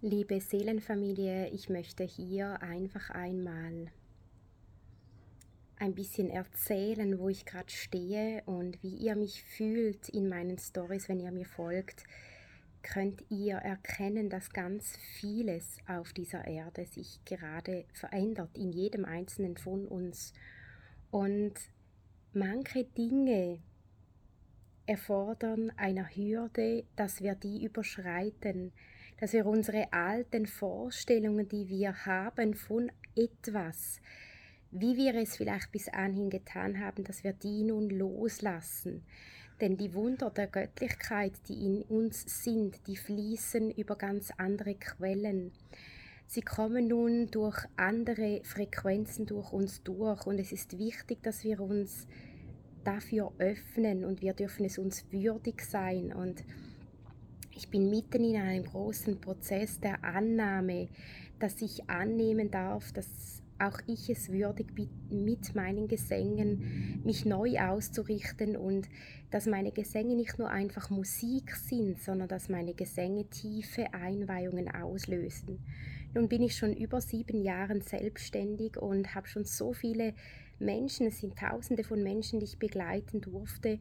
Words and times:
Liebe 0.00 0.40
Seelenfamilie, 0.40 1.48
ich 1.48 1.68
möchte 1.70 2.04
hier 2.04 2.62
einfach 2.62 3.10
einmal 3.10 3.90
ein 5.74 5.96
bisschen 5.96 6.30
erzählen, 6.30 7.18
wo 7.18 7.28
ich 7.28 7.44
gerade 7.44 7.72
stehe 7.72 8.44
und 8.46 8.80
wie 8.80 8.94
ihr 8.94 9.16
mich 9.16 9.42
fühlt 9.42 10.08
in 10.08 10.28
meinen 10.28 10.56
Stories, 10.56 11.08
wenn 11.08 11.18
ihr 11.18 11.32
mir 11.32 11.46
folgt, 11.46 12.04
könnt 12.84 13.24
ihr 13.28 13.56
erkennen, 13.56 14.30
dass 14.30 14.52
ganz 14.52 14.96
vieles 15.18 15.78
auf 15.88 16.12
dieser 16.12 16.46
Erde 16.46 16.86
sich 16.86 17.18
gerade 17.24 17.84
verändert, 17.92 18.56
in 18.56 18.70
jedem 18.70 19.04
einzelnen 19.04 19.56
von 19.56 19.84
uns. 19.84 20.32
Und 21.10 21.54
manche 22.32 22.84
Dinge 22.84 23.58
erfordern 24.86 25.72
einer 25.76 26.06
Hürde, 26.06 26.84
dass 26.94 27.20
wir 27.20 27.34
die 27.34 27.64
überschreiten, 27.64 28.70
dass 29.20 29.32
wir 29.32 29.46
unsere 29.46 29.92
alten 29.92 30.46
Vorstellungen, 30.46 31.48
die 31.48 31.68
wir 31.68 32.06
haben 32.06 32.54
von 32.54 32.90
etwas, 33.16 34.00
wie 34.70 34.96
wir 34.96 35.14
es 35.14 35.36
vielleicht 35.36 35.72
bis 35.72 35.88
anhin 35.88 36.30
getan 36.30 36.78
haben, 36.80 37.04
dass 37.04 37.24
wir 37.24 37.32
die 37.32 37.64
nun 37.64 37.90
loslassen. 37.90 39.04
Denn 39.60 39.76
die 39.76 39.92
Wunder 39.94 40.30
der 40.30 40.46
Göttlichkeit, 40.46 41.32
die 41.48 41.66
in 41.66 41.82
uns 41.82 42.44
sind, 42.44 42.86
die 42.86 42.96
fließen 42.96 43.72
über 43.72 43.96
ganz 43.96 44.30
andere 44.36 44.76
Quellen. 44.76 45.52
Sie 46.26 46.42
kommen 46.42 46.88
nun 46.88 47.30
durch 47.30 47.58
andere 47.76 48.42
Frequenzen 48.44 49.26
durch 49.26 49.52
uns 49.52 49.82
durch 49.82 50.26
und 50.26 50.38
es 50.38 50.52
ist 50.52 50.78
wichtig, 50.78 51.22
dass 51.22 51.42
wir 51.42 51.60
uns 51.60 52.06
dafür 52.84 53.32
öffnen 53.38 54.04
und 54.04 54.20
wir 54.20 54.34
dürfen 54.34 54.64
es 54.64 54.78
uns 54.78 55.10
würdig 55.10 55.62
sein 55.62 56.12
und 56.12 56.44
ich 57.58 57.70
bin 57.70 57.90
mitten 57.90 58.22
in 58.22 58.40
einem 58.40 58.64
großen 58.64 59.20
Prozess 59.20 59.80
der 59.80 60.04
Annahme, 60.04 60.88
dass 61.40 61.60
ich 61.60 61.90
annehmen 61.90 62.52
darf, 62.52 62.92
dass 62.92 63.42
auch 63.58 63.80
ich 63.88 64.08
es 64.08 64.30
würdig 64.30 64.76
bin, 64.76 64.88
mit 65.10 65.56
meinen 65.56 65.88
Gesängen 65.88 67.02
mich 67.04 67.24
neu 67.24 67.58
auszurichten 67.58 68.56
und 68.56 68.88
dass 69.32 69.46
meine 69.46 69.72
Gesänge 69.72 70.14
nicht 70.14 70.38
nur 70.38 70.48
einfach 70.50 70.88
Musik 70.90 71.56
sind, 71.56 72.00
sondern 72.00 72.28
dass 72.28 72.48
meine 72.48 72.74
Gesänge 72.74 73.24
tiefe 73.24 73.92
Einweihungen 73.92 74.72
auslösen. 74.72 75.58
Nun 76.14 76.28
bin 76.28 76.42
ich 76.42 76.56
schon 76.56 76.72
über 76.72 77.00
sieben 77.00 77.42
Jahre 77.42 77.80
selbstständig 77.80 78.76
und 78.76 79.16
habe 79.16 79.26
schon 79.26 79.44
so 79.44 79.72
viele 79.72 80.14
Menschen, 80.60 81.08
es 81.08 81.18
sind 81.18 81.36
tausende 81.36 81.82
von 81.82 82.04
Menschen, 82.04 82.38
die 82.38 82.46
ich 82.46 82.60
begleiten 82.60 83.20
durfte, 83.20 83.80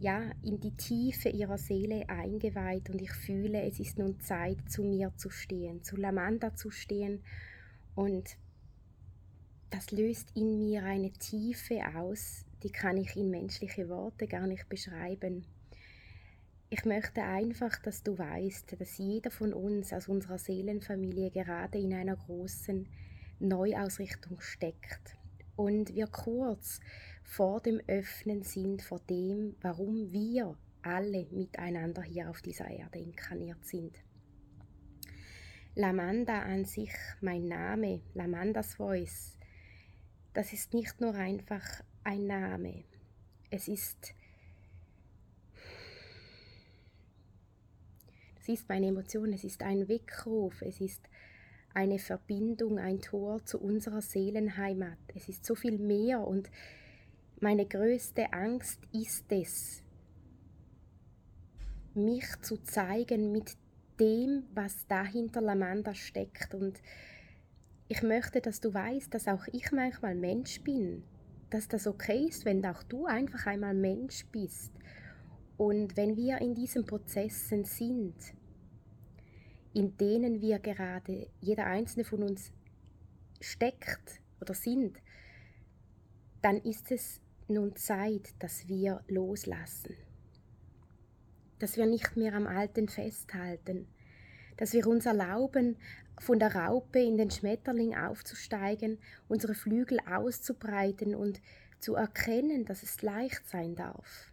ja, 0.00 0.30
in 0.42 0.60
die 0.60 0.76
Tiefe 0.76 1.28
ihrer 1.28 1.58
Seele 1.58 2.08
eingeweiht 2.08 2.88
und 2.88 3.00
ich 3.02 3.12
fühle, 3.12 3.62
es 3.62 3.78
ist 3.78 3.98
nun 3.98 4.18
Zeit, 4.20 4.58
zu 4.68 4.82
mir 4.82 5.12
zu 5.16 5.28
stehen, 5.28 5.82
zu 5.82 5.96
Lamanda 5.96 6.54
zu 6.54 6.70
stehen 6.70 7.22
und 7.94 8.36
das 9.68 9.90
löst 9.90 10.34
in 10.34 10.58
mir 10.58 10.84
eine 10.84 11.12
Tiefe 11.12 11.80
aus, 11.94 12.46
die 12.62 12.70
kann 12.70 12.96
ich 12.96 13.14
in 13.14 13.30
menschliche 13.30 13.88
Worte 13.88 14.26
gar 14.26 14.46
nicht 14.46 14.68
beschreiben. 14.68 15.44
Ich 16.70 16.84
möchte 16.84 17.22
einfach, 17.22 17.78
dass 17.82 18.02
du 18.02 18.16
weißt, 18.16 18.80
dass 18.80 18.98
jeder 18.98 19.30
von 19.30 19.52
uns 19.52 19.92
aus 19.92 20.08
unserer 20.08 20.38
Seelenfamilie 20.38 21.30
gerade 21.30 21.78
in 21.78 21.92
einer 21.92 22.16
großen 22.16 22.88
Neuausrichtung 23.38 24.40
steckt 24.40 25.16
und 25.56 25.94
wir 25.94 26.06
kurz 26.06 26.80
vor 27.22 27.60
dem 27.60 27.80
Öffnen 27.86 28.42
sind, 28.42 28.82
vor 28.82 29.00
dem, 29.00 29.56
warum 29.60 30.12
wir 30.12 30.56
alle 30.82 31.26
miteinander 31.30 32.02
hier 32.02 32.30
auf 32.30 32.42
dieser 32.42 32.68
Erde 32.68 32.98
inkarniert 32.98 33.64
sind. 33.64 33.96
Lamanda 35.74 36.42
an 36.42 36.64
sich, 36.64 36.92
mein 37.20 37.46
Name, 37.46 38.00
Lamandas 38.14 38.74
Voice, 38.74 39.38
das 40.34 40.52
ist 40.52 40.74
nicht 40.74 41.00
nur 41.00 41.14
einfach 41.14 41.82
ein 42.04 42.26
Name. 42.26 42.84
Es 43.50 43.68
ist 43.68 44.14
es 48.40 48.48
ist 48.48 48.68
meine 48.68 48.88
Emotion, 48.88 49.32
es 49.32 49.44
ist 49.44 49.62
ein 49.62 49.88
Weckruf, 49.88 50.62
es 50.62 50.80
ist 50.80 51.02
eine 51.74 51.98
Verbindung, 51.98 52.78
ein 52.78 53.00
Tor 53.00 53.44
zu 53.44 53.60
unserer 53.60 54.02
Seelenheimat. 54.02 54.98
Es 55.14 55.28
ist 55.28 55.44
so 55.44 55.54
viel 55.54 55.78
mehr 55.78 56.20
und 56.20 56.50
meine 57.40 57.64
größte 57.64 58.32
Angst 58.34 58.80
ist 58.92 59.24
es, 59.30 59.82
mich 61.94 62.26
zu 62.42 62.58
zeigen 62.58 63.32
mit 63.32 63.56
dem, 63.98 64.44
was 64.54 64.86
dahinter 64.86 65.40
Lamanda 65.40 65.94
steckt. 65.94 66.54
Und 66.54 66.80
ich 67.88 68.02
möchte, 68.02 68.40
dass 68.40 68.60
du 68.60 68.72
weißt, 68.72 69.12
dass 69.12 69.26
auch 69.26 69.46
ich 69.52 69.72
manchmal 69.72 70.14
Mensch 70.14 70.60
bin, 70.62 71.02
dass 71.48 71.66
das 71.66 71.86
okay 71.86 72.26
ist, 72.28 72.44
wenn 72.44 72.64
auch 72.64 72.82
du 72.82 73.06
einfach 73.06 73.46
einmal 73.46 73.74
Mensch 73.74 74.26
bist. 74.26 74.72
Und 75.56 75.96
wenn 75.96 76.16
wir 76.16 76.38
in 76.38 76.54
diesen 76.54 76.86
Prozessen 76.86 77.64
sind, 77.64 78.14
in 79.72 79.96
denen 79.96 80.40
wir 80.40 80.58
gerade, 80.58 81.28
jeder 81.40 81.66
einzelne 81.66 82.04
von 82.04 82.22
uns 82.22 82.52
steckt 83.40 84.20
oder 84.40 84.54
sind, 84.54 84.98
dann 86.42 86.56
ist 86.58 86.90
es 86.90 87.20
nun 87.50 87.76
Zeit, 87.76 88.34
dass 88.38 88.68
wir 88.68 89.02
loslassen. 89.08 89.96
Dass 91.58 91.76
wir 91.76 91.86
nicht 91.86 92.16
mehr 92.16 92.34
am 92.34 92.46
Alten 92.46 92.88
festhalten. 92.88 93.86
Dass 94.56 94.72
wir 94.72 94.86
uns 94.86 95.06
erlauben, 95.06 95.76
von 96.20 96.38
der 96.38 96.54
Raupe 96.54 97.00
in 97.00 97.16
den 97.16 97.30
Schmetterling 97.30 97.96
aufzusteigen, 97.96 98.98
unsere 99.26 99.54
Flügel 99.54 99.98
auszubreiten 100.00 101.14
und 101.14 101.40
zu 101.78 101.94
erkennen, 101.94 102.66
dass 102.66 102.82
es 102.82 103.00
leicht 103.02 103.48
sein 103.48 103.74
darf. 103.74 104.32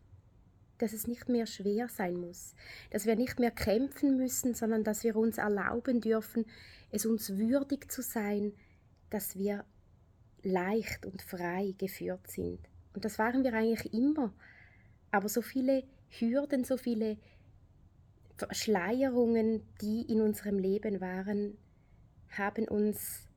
Dass 0.79 0.93
es 0.93 1.07
nicht 1.07 1.29
mehr 1.29 1.45
schwer 1.47 1.87
sein 1.87 2.15
muss. 2.15 2.55
Dass 2.91 3.05
wir 3.05 3.15
nicht 3.15 3.39
mehr 3.39 3.51
kämpfen 3.51 4.17
müssen, 4.17 4.53
sondern 4.53 4.83
dass 4.83 5.03
wir 5.03 5.15
uns 5.15 5.37
erlauben 5.37 6.01
dürfen, 6.01 6.45
es 6.91 7.05
uns 7.05 7.37
würdig 7.37 7.89
zu 7.89 8.01
sein, 8.01 8.53
dass 9.09 9.37
wir 9.37 9.65
leicht 10.43 11.05
und 11.05 11.21
frei 11.21 11.73
geführt 11.77 12.27
sind. 12.27 12.59
Und 12.97 13.05
das 13.05 13.19
waren 13.19 13.43
wir 13.43 13.53
eigentlich 13.53 13.93
immer. 13.93 14.33
Aber 15.11 15.29
so 15.29 15.43
viele 15.43 15.83
Hürden, 16.09 16.63
so 16.63 16.77
viele 16.77 17.17
Verschleierungen, 18.37 19.61
die 19.81 20.01
in 20.11 20.19
unserem 20.19 20.57
Leben 20.57 20.99
waren, 20.99 21.59
haben 22.31 22.67
uns 22.67 23.27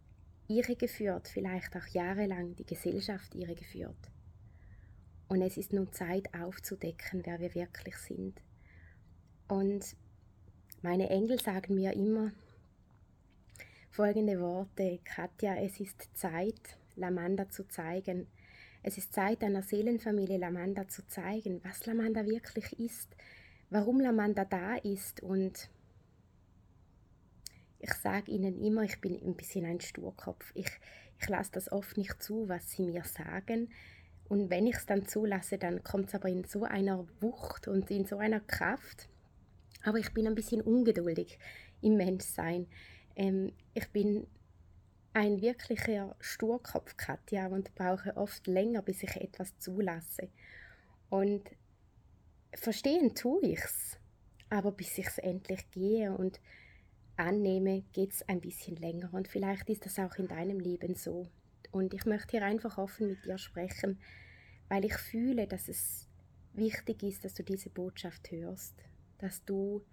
irre 0.49 0.77
geführt, 0.77 1.29
vielleicht 1.29 1.77
auch 1.77 1.87
jahrelang 1.89 2.57
die 2.57 2.65
Gesellschaft 2.65 3.35
irre 3.35 3.55
geführt. 3.55 4.11
Und 5.29 5.43
es 5.43 5.59
ist 5.59 5.75
nun 5.75 5.93
Zeit 5.93 6.33
aufzudecken, 6.33 7.21
wer 7.27 7.39
wir 7.39 7.55
wirklich 7.55 7.99
sind. 7.99 8.41
Und 9.47 9.95
meine 10.81 11.11
Engel 11.11 11.39
sagen 11.39 11.75
mir 11.75 11.93
immer 11.93 12.33
folgende 13.91 14.41
Worte, 14.41 15.01
Katja, 15.05 15.57
es 15.57 15.79
ist 15.81 16.09
Zeit, 16.17 16.79
Lamanda 16.97 17.51
zu 17.51 17.69
zeigen, 17.69 18.27
es 18.83 18.99
ist 18.99 19.13
Zeit, 19.13 19.43
einer 19.43 19.63
Seelenfamilie 19.63 20.39
Lamanda 20.39 20.89
zu 20.89 21.07
zeigen, 21.07 21.61
was 21.65 21.87
Lamanda 21.87 22.25
wirklich 22.25 22.79
ist, 22.79 23.15
warum 23.69 24.01
Lamanda 24.01 24.45
da 24.45 24.77
ist 24.77 25.23
und 25.23 25.71
ich 27.81 27.93
sage 27.95 28.31
ihnen 28.31 28.63
immer, 28.63 28.83
ich 28.83 29.01
bin 29.01 29.21
ein 29.23 29.35
bisschen 29.35 29.65
ein 29.65 29.81
Sturkopf. 29.81 30.53
Ich, 30.55 30.69
ich 31.19 31.29
lasse 31.29 31.53
das 31.53 31.73
oft 31.73 31.97
nicht 31.97 32.23
zu, 32.23 32.49
was 32.49 32.71
sie 32.71 32.83
mir 32.83 33.05
sagen. 33.05 33.71
Und 34.29 34.51
wenn 34.51 34.67
ich 34.67 34.77
es 34.77 34.87
dann 34.87 35.09
zulasse, 35.09 35.57
dann 35.57 35.83
kommt 35.83 36.09
es 36.09 36.15
aber 36.15 36.29
in 36.29 36.45
so 36.45 36.65
einer 36.65 37.07
Wucht 37.21 37.69
und 37.69 37.91
in 37.91 38.05
so 38.05 38.19
einer 38.19 38.41
Kraft. 38.41 39.09
Aber 39.83 39.99
ich 39.99 40.13
bin 40.13 40.27
ein 40.27 40.35
bisschen 40.35 40.61
ungeduldig 40.61 41.39
im 41.81 41.97
Menschsein. 41.97 42.67
Ähm, 43.17 43.53
ich 43.73 43.89
bin 43.89 44.27
ein 45.13 45.41
wirklicher 45.41 46.15
Sturkopf, 46.21 46.97
Katja, 46.97 47.49
und 47.49 47.75
brauche 47.75 48.17
oft 48.17 48.47
länger, 48.47 48.83
bis 48.83 49.03
ich 49.03 49.17
etwas 49.17 49.59
zulasse. 49.59 50.29
Und 51.09 51.43
verstehen 52.55 53.15
tue 53.15 53.43
ich's, 53.43 53.99
aber 54.49 54.73
bis 54.73 54.97
ich 54.99 55.07
es 55.07 55.19
endlich 55.19 55.71
gehe 55.71 56.17
und 56.17 56.41
annehme, 57.17 57.83
geht 57.93 58.13
es 58.13 58.29
ein 58.29 58.41
bisschen 58.41 58.77
länger. 58.77 59.13
Und 59.13 59.29
vielleicht 59.29 59.69
ist 59.69 59.85
das 59.85 59.99
auch 59.99 60.15
in 60.17 60.29
deinem 60.29 60.61
Leben 60.61 60.95
so. 60.95 61.29
Und 61.73 61.93
ich 61.95 62.05
möchte 62.07 62.33
hier 62.33 62.45
einfach 62.45 62.79
offen 62.79 63.09
mit 63.09 63.25
dir 63.25 63.39
sprechen, 63.39 63.99
weil 64.69 64.85
ich 64.85 64.95
fühle, 64.95 65.47
dass 65.47 65.69
es 65.69 66.09
wichtig 66.53 67.03
ist, 67.03 67.25
dass 67.25 67.35
du 67.35 67.43
diese 67.43 67.71
Botschaft 67.71 68.31
hörst, 68.31 68.75
dass 69.19 69.45
du 69.45 69.85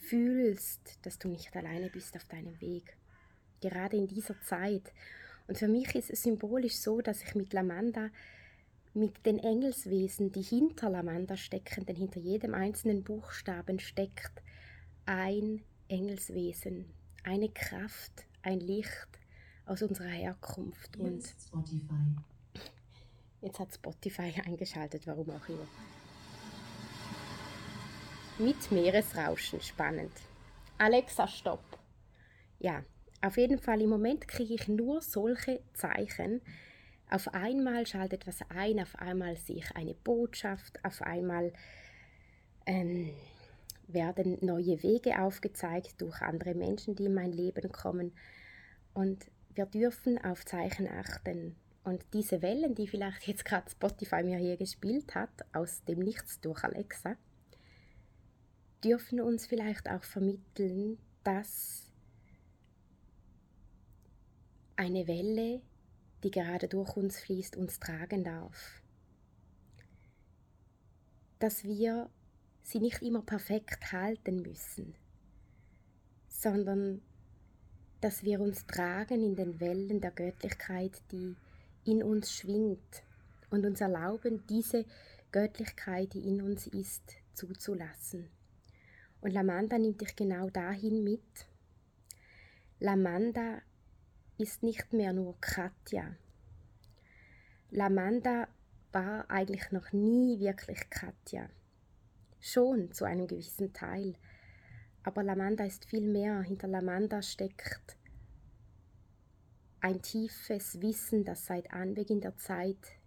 fühlst, 0.00 0.98
dass 1.02 1.18
du 1.18 1.28
nicht 1.28 1.54
alleine 1.56 1.90
bist 1.90 2.16
auf 2.16 2.24
deinem 2.24 2.60
Weg 2.60 2.96
gerade 3.62 3.96
in 3.96 4.06
dieser 4.06 4.38
Zeit. 4.42 4.92
Und 5.46 5.58
für 5.58 5.68
mich 5.68 5.94
ist 5.94 6.10
es 6.10 6.22
symbolisch 6.22 6.76
so, 6.76 7.00
dass 7.00 7.22
ich 7.22 7.34
mit 7.34 7.52
Lamanda, 7.52 8.10
mit 8.94 9.24
den 9.24 9.38
Engelswesen, 9.38 10.32
die 10.32 10.42
hinter 10.42 10.90
Lamanda 10.90 11.36
stecken, 11.36 11.86
denn 11.86 11.96
hinter 11.96 12.20
jedem 12.20 12.54
einzelnen 12.54 13.02
Buchstaben 13.02 13.80
steckt 13.80 14.42
ein 15.06 15.62
Engelswesen, 15.88 16.86
eine 17.24 17.48
Kraft, 17.48 18.26
ein 18.42 18.60
Licht 18.60 19.08
aus 19.66 19.82
unserer 19.82 20.08
Herkunft. 20.08 20.96
Jetzt 20.96 21.02
und 21.02 21.24
Spotify. 21.24 22.62
Jetzt 23.40 23.58
hat 23.58 23.74
Spotify 23.74 24.32
eingeschaltet, 24.46 25.06
warum 25.06 25.30
auch 25.30 25.48
immer. 25.48 25.66
Mit 28.38 28.70
Meeresrauschen, 28.72 29.60
spannend. 29.60 30.12
Alexa, 30.78 31.28
stopp. 31.28 31.78
Ja, 32.58 32.82
auf 33.22 33.36
jeden 33.36 33.58
Fall 33.58 33.80
im 33.80 33.88
Moment 33.88 34.26
kriege 34.26 34.54
ich 34.54 34.68
nur 34.68 35.00
solche 35.00 35.60
Zeichen. 35.74 36.40
Auf 37.08 37.32
einmal 37.34 37.86
schaltet 37.86 38.26
was 38.26 38.40
ein, 38.48 38.80
auf 38.80 38.96
einmal 38.96 39.36
sehe 39.36 39.58
ich 39.58 39.76
eine 39.76 39.94
Botschaft, 39.94 40.84
auf 40.84 41.02
einmal 41.02 41.52
ähm, 42.66 43.10
werden 43.86 44.38
neue 44.40 44.82
Wege 44.82 45.20
aufgezeigt 45.20 46.00
durch 46.00 46.20
andere 46.20 46.54
Menschen, 46.54 46.96
die 46.96 47.04
in 47.04 47.14
mein 47.14 47.32
Leben 47.32 47.70
kommen. 47.70 48.12
Und 48.94 49.26
wir 49.54 49.66
dürfen 49.66 50.22
auf 50.24 50.44
Zeichen 50.44 50.88
achten. 50.88 51.54
Und 51.84 52.04
diese 52.12 52.42
Wellen, 52.42 52.74
die 52.74 52.86
vielleicht 52.86 53.26
jetzt 53.26 53.44
gerade 53.44 53.70
Spotify 53.70 54.22
mir 54.22 54.38
hier 54.38 54.56
gespielt 54.56 55.14
hat, 55.14 55.30
aus 55.52 55.84
dem 55.84 55.98
Nichts 55.98 56.40
durch 56.40 56.64
Alexa, 56.64 57.16
dürfen 58.84 59.20
uns 59.20 59.46
vielleicht 59.46 59.88
auch 59.88 60.02
vermitteln, 60.02 60.98
dass 61.24 61.91
eine 64.82 65.06
Welle, 65.06 65.62
die 66.24 66.30
gerade 66.32 66.66
durch 66.66 66.96
uns 66.96 67.20
fließt, 67.20 67.56
uns 67.56 67.78
tragen 67.78 68.24
darf. 68.24 68.82
Dass 71.38 71.62
wir 71.62 72.10
sie 72.62 72.80
nicht 72.80 73.00
immer 73.00 73.22
perfekt 73.22 73.92
halten 73.92 74.42
müssen, 74.42 74.94
sondern 76.28 77.00
dass 78.00 78.24
wir 78.24 78.40
uns 78.40 78.66
tragen 78.66 79.22
in 79.22 79.36
den 79.36 79.60
Wellen 79.60 80.00
der 80.00 80.10
Göttlichkeit, 80.10 81.00
die 81.12 81.36
in 81.84 82.02
uns 82.02 82.32
schwingt 82.32 83.04
und 83.50 83.64
uns 83.64 83.80
erlauben, 83.80 84.44
diese 84.48 84.84
Göttlichkeit, 85.30 86.14
die 86.14 86.28
in 86.28 86.42
uns 86.42 86.66
ist, 86.66 87.18
zuzulassen. 87.34 88.28
Und 89.20 89.30
Lamanda 89.32 89.78
nimmt 89.78 90.00
dich 90.00 90.16
genau 90.16 90.50
dahin 90.50 91.04
mit. 91.04 91.22
Lamanda 92.80 93.62
ist 94.42 94.62
nicht 94.62 94.92
mehr 94.92 95.12
nur 95.12 95.40
Katja. 95.40 96.16
Lamanda 97.70 98.48
war 98.90 99.30
eigentlich 99.30 99.70
noch 99.70 99.92
nie 99.92 100.40
wirklich 100.40 100.90
Katja. 100.90 101.48
Schon 102.40 102.92
zu 102.92 103.04
einem 103.04 103.26
gewissen 103.28 103.72
Teil. 103.72 104.16
Aber 105.04 105.22
Lamanda 105.22 105.64
ist 105.64 105.84
viel 105.84 106.06
mehr. 106.06 106.42
Hinter 106.42 106.68
Lamanda 106.68 107.22
steckt 107.22 107.96
ein 109.80 110.02
tiefes 110.02 110.80
Wissen, 110.80 111.24
das 111.24 111.46
seit 111.46 111.72
Anbeginn 111.72 112.20
der 112.20 112.36
Zeit 112.36 112.98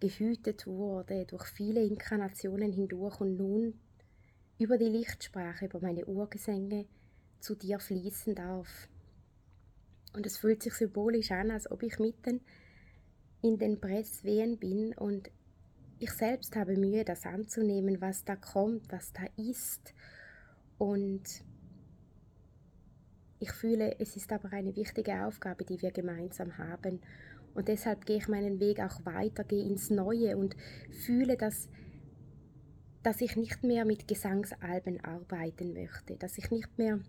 gehütet 0.00 0.66
wurde 0.66 1.26
durch 1.26 1.46
viele 1.46 1.84
Inkarnationen 1.84 2.72
hindurch 2.72 3.20
und 3.20 3.36
nun 3.36 3.78
über 4.58 4.78
die 4.78 4.88
Lichtsprache, 4.88 5.66
über 5.66 5.80
meine 5.80 6.06
Urgesänge 6.06 6.86
zu 7.38 7.54
dir 7.54 7.78
fließen 7.78 8.34
darf. 8.34 8.88
Und 10.12 10.26
es 10.26 10.38
fühlt 10.38 10.62
sich 10.62 10.74
symbolisch 10.74 11.30
an, 11.30 11.50
als 11.50 11.70
ob 11.70 11.82
ich 11.82 11.98
mitten 11.98 12.40
in 13.42 13.58
den 13.58 13.80
Presswehen 13.80 14.58
bin 14.58 14.94
und 14.94 15.30
ich 15.98 16.10
selbst 16.10 16.56
habe 16.56 16.76
Mühe, 16.76 17.04
das 17.04 17.24
anzunehmen, 17.26 18.00
was 18.00 18.24
da 18.24 18.34
kommt, 18.34 18.90
was 18.90 19.12
da 19.12 19.22
ist. 19.36 19.94
Und 20.76 21.22
ich 23.38 23.52
fühle, 23.52 23.98
es 24.00 24.16
ist 24.16 24.32
aber 24.32 24.52
eine 24.52 24.74
wichtige 24.74 25.24
Aufgabe, 25.24 25.64
die 25.64 25.80
wir 25.80 25.92
gemeinsam 25.92 26.58
haben. 26.58 27.00
Und 27.54 27.68
deshalb 27.68 28.06
gehe 28.06 28.16
ich 28.16 28.28
meinen 28.28 28.60
Weg 28.60 28.80
auch 28.80 29.04
weiter, 29.04 29.44
gehe 29.44 29.64
ins 29.64 29.90
Neue 29.90 30.36
und 30.36 30.56
fühle, 31.04 31.36
dass, 31.36 31.68
dass 33.02 33.20
ich 33.20 33.36
nicht 33.36 33.62
mehr 33.62 33.84
mit 33.84 34.08
Gesangsalben 34.08 35.04
arbeiten 35.04 35.72
möchte, 35.72 36.16
dass 36.16 36.38
ich 36.38 36.50
nicht 36.50 36.78
mehr 36.78 37.00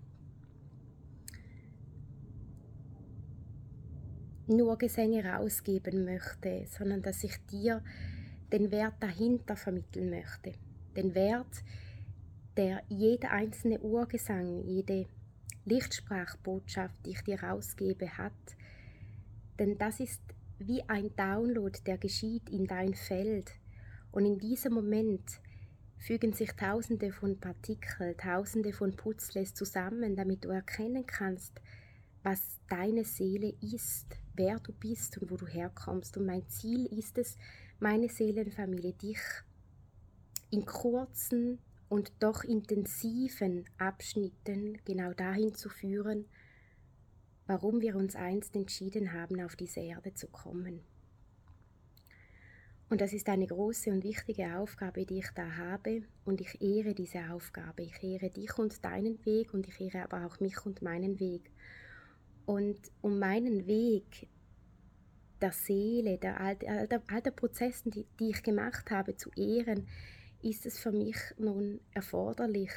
nur 4.48 4.78
Gesänge 4.78 5.26
rausgeben 5.26 6.06
möchte, 6.06 6.66
sondern 6.68 7.02
dass 7.02 7.24
ich 7.24 7.38
dir 7.52 7.84
den 8.52 8.72
Wert 8.72 8.96
dahinter 9.00 9.56
vermitteln 9.56 10.10
möchte. 10.10 10.54
Den 10.96 11.16
Wert, 11.16 11.64
der 12.58 12.84
jeder 12.88 13.32
einzelne 13.32 13.80
Urgesang, 13.80 14.64
jede 14.64 15.08
Lichtsprachbotschaft, 15.66 16.96
die 17.06 17.12
ich 17.12 17.22
dir 17.22 17.42
rausgebe, 17.42 18.18
hat. 18.18 18.34
Denn 19.58 19.78
das 19.78 20.00
ist 20.00 20.22
wie 20.60 20.84
ein 20.88 21.16
Download, 21.16 21.78
der 21.86 21.98
geschieht 21.98 22.50
in 22.50 22.68
dein 22.68 22.94
Feld. 22.94 23.52
Und 24.12 24.26
in 24.26 24.38
diesem 24.38 24.74
Moment 24.74 25.40
fügen 25.98 26.34
sich 26.34 26.52
tausende 26.52 27.12
von 27.12 27.40
Partikeln, 27.40 28.16
tausende 28.18 28.74
von 28.74 28.96
Putzles 28.96 29.54
zusammen, 29.54 30.16
damit 30.16 30.44
du 30.44 30.50
erkennen 30.50 31.06
kannst, 31.06 31.62
was 32.24 32.60
deine 32.70 33.06
Seele 33.06 33.54
ist, 33.62 34.18
wer 34.36 34.60
du 34.60 34.74
bist 34.74 35.18
und 35.18 35.32
wo 35.32 35.38
du 35.38 35.48
herkommst. 35.48 36.18
Und 36.18 36.26
mein 36.26 36.48
Ziel 36.48 36.86
ist 36.88 37.18
es, 37.18 37.38
meine 37.80 38.10
Seelenfamilie, 38.10 38.94
dich 38.94 39.20
in 40.50 40.66
kurzen 40.66 41.60
und 41.90 42.12
doch 42.20 42.44
intensiven 42.44 43.66
Abschnitten 43.78 44.80
genau 44.86 45.14
dahin 45.14 45.54
zu 45.54 45.70
führen, 45.70 46.26
warum 47.48 47.82
wir 47.82 47.96
uns 47.96 48.16
einst 48.16 48.56
entschieden 48.56 49.14
haben, 49.14 49.42
auf 49.42 49.56
diese 49.56 49.82
Erde 49.82 50.14
zu 50.14 50.28
kommen. 50.28 50.82
Und 52.90 53.02
das 53.02 53.12
ist 53.12 53.28
eine 53.28 53.48
große 53.48 53.90
und 53.90 54.04
wichtige 54.04 54.56
Aufgabe, 54.56 55.06
die 55.06 55.18
ich 55.18 55.30
da 55.34 55.56
habe. 55.56 56.04
Und 56.26 56.42
ich 56.42 56.62
ehre 56.62 56.94
diese 56.94 57.32
Aufgabe. 57.32 57.82
Ich 57.82 58.04
ehre 58.04 58.30
dich 58.30 58.58
und 58.60 58.86
deinen 58.86 59.26
Weg 59.26 59.54
und 59.54 59.68
ich 59.68 59.82
ehre 59.82 60.04
aber 60.04 60.28
auch 60.28 60.40
mich 60.40 60.64
und 60.64 60.84
meinen 60.84 61.20
Weg. 61.20 61.50
Und 62.46 62.80
um 63.02 63.20
meinen 63.20 63.68
Weg 63.68 64.28
der 65.42 65.52
Seele, 65.52 66.18
der, 66.18 66.40
all, 66.40 66.56
der, 66.56 67.02
all 67.08 67.22
der 67.22 67.32
Prozessen, 67.32 67.92
die, 67.92 68.06
die 68.20 68.30
ich 68.30 68.44
gemacht 68.44 68.92
habe, 68.92 69.16
zu 69.16 69.30
ehren, 69.36 69.88
ist 70.42 70.66
es 70.66 70.80
für 70.80 70.92
mich 70.92 71.18
nun 71.38 71.80
erforderlich, 71.94 72.72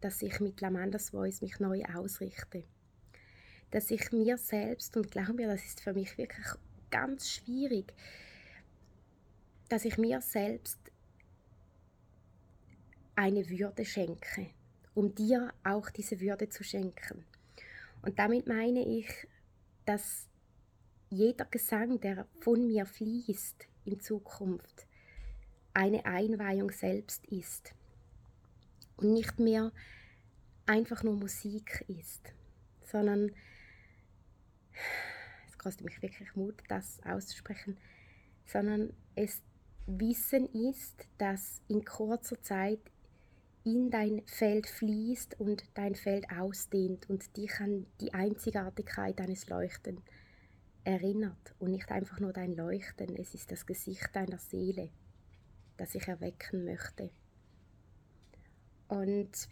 dass 0.00 0.22
ich 0.22 0.40
mit 0.40 0.60
Lamandas 0.60 1.10
Voice 1.10 1.42
mich 1.42 1.60
neu 1.60 1.82
ausrichte. 1.94 2.64
Dass 3.70 3.90
ich 3.90 4.12
mir 4.12 4.36
selbst, 4.38 4.96
und 4.96 5.10
glaube 5.10 5.34
mir, 5.34 5.46
das 5.46 5.64
ist 5.64 5.80
für 5.80 5.92
mich 5.92 6.18
wirklich 6.18 6.46
ganz 6.90 7.30
schwierig, 7.30 7.94
dass 9.68 9.84
ich 9.84 9.96
mir 9.96 10.20
selbst 10.20 10.78
eine 13.14 13.48
Würde 13.48 13.84
schenke, 13.84 14.50
um 14.94 15.14
dir 15.14 15.52
auch 15.64 15.88
diese 15.90 16.20
Würde 16.20 16.48
zu 16.48 16.64
schenken. 16.64 17.24
Und 18.02 18.18
damit 18.18 18.46
meine 18.46 18.84
ich, 18.84 19.08
dass 19.86 20.28
jeder 21.08 21.44
Gesang, 21.46 22.00
der 22.00 22.26
von 22.40 22.66
mir 22.66 22.86
fließt 22.86 23.68
in 23.84 24.00
Zukunft, 24.00 24.86
eine 25.74 26.04
Einweihung 26.04 26.70
selbst 26.70 27.26
ist 27.26 27.74
und 28.96 29.12
nicht 29.12 29.38
mehr 29.38 29.72
einfach 30.66 31.02
nur 31.02 31.14
Musik 31.14 31.84
ist, 31.88 32.32
sondern 32.82 33.32
es 35.48 35.58
kostet 35.58 35.84
mich 35.84 36.02
wirklich 36.02 36.34
Mut, 36.34 36.62
das 36.68 37.00
auszusprechen, 37.04 37.78
sondern 38.44 38.92
es 39.14 39.42
Wissen 39.86 40.46
ist, 40.52 41.08
das 41.18 41.60
in 41.68 41.84
kurzer 41.84 42.40
Zeit 42.40 42.80
in 43.64 43.90
dein 43.90 44.22
Feld 44.26 44.66
fließt 44.66 45.38
und 45.38 45.64
dein 45.74 45.94
Feld 45.94 46.26
ausdehnt 46.30 47.08
und 47.08 47.36
dich 47.36 47.60
an 47.60 47.86
die 48.00 48.12
Einzigartigkeit 48.12 49.18
deines 49.18 49.48
Leuchten 49.48 50.00
erinnert 50.84 51.54
und 51.58 51.70
nicht 51.70 51.90
einfach 51.92 52.18
nur 52.18 52.32
dein 52.32 52.52
Leuchten, 52.52 53.16
es 53.16 53.34
ist 53.34 53.52
das 53.52 53.66
Gesicht 53.66 54.08
deiner 54.14 54.38
Seele, 54.38 54.90
das 55.76 55.94
ich 55.94 56.08
erwecken 56.08 56.64
möchte. 56.64 57.10
Und 58.88 59.48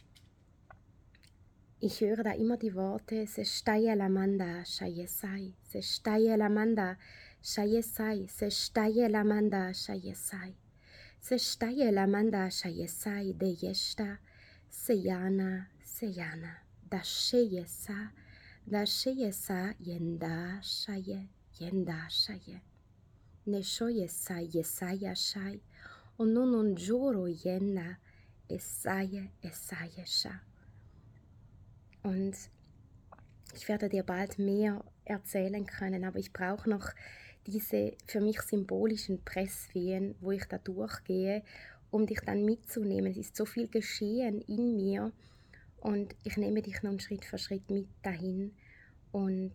ich 1.78 2.00
höre 2.00 2.22
da 2.22 2.32
immer 2.32 2.56
die 2.56 2.74
Worte 2.74 3.26
Sestaya 3.26 3.94
Lamanda 3.94 4.64
Shayesai, 4.64 5.54
Sestaya 5.62 6.36
Lamanda 6.36 6.98
Shayesai, 7.42 8.26
Sestaya 8.26 9.08
Lamanda 9.08 9.72
Shayesai, 9.72 10.54
Sestaya 11.22 11.92
Lamanda 11.92 12.48
Shayesai 12.48 13.36
de 13.38 13.54
Yeshta, 13.54 14.18
Seyana, 14.70 15.66
Seyana, 15.84 16.56
da 16.88 16.98
Shayesa, 16.98 18.10
da 18.66 18.86
sheyesa 18.86 19.74
yenda 19.84 20.60
shaye, 20.62 21.28
yenda 21.58 22.08
shaye. 22.08 22.60
Ne 23.46 23.58
shoyesa 23.62 24.40
yesaya 24.40 25.14
shay, 25.14 25.60
onunun 26.18 26.74
juro 26.76 27.26
yena, 27.28 27.96
esaye 28.48 29.30
esaye 29.42 30.06
sha. 30.06 30.40
Und 32.02 32.34
ich 33.54 33.68
werde 33.68 33.88
dir 33.88 34.04
bald 34.04 34.38
mehr 34.38 34.82
erzählen 35.04 35.66
können, 35.66 36.04
aber 36.04 36.18
ich 36.18 36.32
brauche 36.32 36.68
noch 36.70 36.92
diese 37.46 37.96
für 38.06 38.20
mich 38.20 38.40
symbolischen 38.42 39.24
Presswehen, 39.24 40.14
wo 40.20 40.32
ich 40.32 40.44
da 40.44 40.58
durchgehe, 40.58 41.42
um 41.90 42.06
dich 42.06 42.20
dann 42.20 42.44
mitzunehmen. 42.44 43.10
Es 43.10 43.16
ist 43.16 43.36
so 43.36 43.44
viel 43.44 43.68
geschehen 43.68 44.40
in 44.42 44.76
mir 44.76 45.12
und 45.80 46.14
ich 46.24 46.36
nehme 46.36 46.62
dich 46.62 46.82
nun 46.82 47.00
Schritt 47.00 47.24
für 47.24 47.38
Schritt 47.38 47.68
mit 47.70 47.88
dahin 48.02 48.52
und 49.12 49.52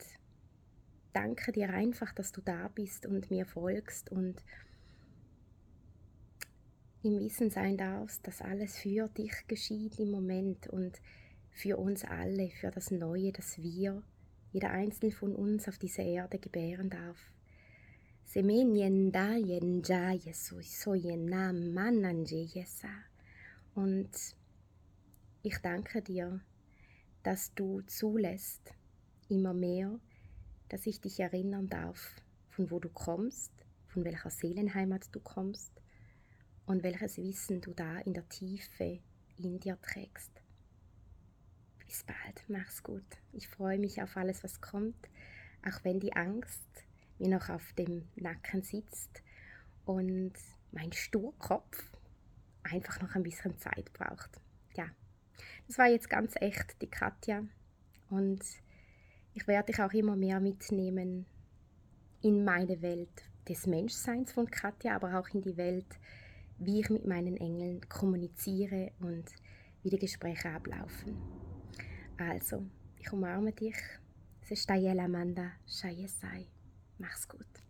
danke 1.14 1.52
dir 1.52 1.70
einfach, 1.70 2.14
dass 2.14 2.32
du 2.32 2.42
da 2.42 2.68
bist 2.70 3.06
und 3.06 3.32
mir 3.32 3.46
folgst 3.46 4.12
und 4.12 4.36
im 7.04 7.20
Wissen 7.20 7.52
sein 7.52 7.78
darfst, 7.78 8.26
dass 8.26 8.42
alles 8.42 8.78
für 8.78 9.08
dich 9.10 9.48
geschieht 9.48 10.00
im 10.00 10.10
Moment 10.12 10.68
und 10.68 11.00
für 11.52 11.78
uns 11.78 12.04
alle, 12.04 12.50
für 12.50 12.72
das 12.72 12.92
Neue, 12.92 13.32
das 13.32 13.62
wir, 13.62 14.02
jeder 14.52 14.72
Einzelne 14.72 15.12
von 15.12 15.36
uns 15.36 15.68
auf 15.68 15.78
dieser 15.78 16.04
Erde 16.04 16.40
gebären 16.40 16.90
darf. 16.90 17.18
Und 23.76 24.10
ich 25.42 25.58
danke 25.60 26.02
dir, 26.02 26.42
dass 27.24 27.54
du 27.54 27.82
zulässt, 27.82 28.74
immer 29.30 29.54
mehr, 29.54 30.00
dass 30.70 30.86
ich 30.86 31.00
dich 31.02 31.20
erinnern 31.20 31.70
darf, 31.70 32.16
von 32.50 32.70
wo 32.72 32.80
du 32.80 32.90
kommst, 32.90 33.52
von 33.88 34.04
welcher 34.04 34.30
Seelenheimat 34.30 35.08
du 35.14 35.20
kommst 35.20 35.72
und 36.66 36.84
welches 36.84 37.18
Wissen 37.18 37.62
du 37.62 37.74
da 37.74 38.00
in 38.00 38.14
der 38.14 38.28
Tiefe 38.28 39.00
in 39.38 39.60
dir 39.60 39.80
trägst. 39.82 40.32
Bis 41.86 42.04
bald, 42.04 42.44
mach's 42.48 42.84
gut. 42.84 43.06
Ich 43.32 43.48
freue 43.48 43.80
mich 43.80 44.02
auf 44.02 44.18
alles, 44.18 44.44
was 44.44 44.62
kommt, 44.62 45.10
auch 45.66 45.84
wenn 45.84 46.00
die 46.00 46.14
Angst 46.14 46.85
mir 47.20 47.30
noch 47.30 47.50
auf 47.50 47.74
dem 47.74 48.08
Nacken 48.16 48.62
sitzt 48.62 49.24
und 49.86 50.34
mein 50.72 50.92
Sturkopf 50.92 51.84
einfach 52.64 53.02
noch 53.02 53.16
ein 53.16 53.24
bisschen 53.24 53.58
Zeit 53.58 53.92
braucht. 53.94 54.42
Ja, 54.76 54.86
das 55.68 55.78
war 55.78 55.88
jetzt 55.88 56.10
ganz 56.10 56.34
echt 56.36 56.82
die 56.82 56.90
Katja 56.90 57.44
und 58.10 58.44
ich 59.34 59.48
werde 59.48 59.72
dich 59.72 59.82
auch 59.82 59.94
immer 59.94 60.16
mehr 60.16 60.40
mitnehmen 60.40 61.26
in 62.22 62.44
meine 62.44 62.82
Welt 62.82 63.24
des 63.48 63.68
Menschseins 63.68 64.32
von 64.32 64.50
Katja, 64.50 64.96
aber 64.96 65.20
auch 65.20 65.30
in 65.30 65.42
die 65.42 65.58
Welt, 65.58 66.00
wie 66.58 66.80
ich 66.80 66.90
mit 66.90 67.06
meinen 67.06 67.38
Engeln 67.38 67.88
kommuniziere 67.90 68.92
und 69.00 69.26
wie 69.84 69.90
die 69.90 70.00
Gespräche 70.00 70.50
ablaufen. 70.50 71.18
Also, 72.18 72.66
ich 72.98 73.12
umarme 73.12 73.52
dich. 73.52 73.76
Es 74.42 74.52
ist 74.52 74.70
Amanda 74.72 75.52
Shayesai. 75.68 76.48
Mach's 76.98 77.28
gut. 77.28 77.65